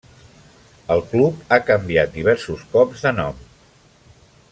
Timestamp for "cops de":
2.73-3.13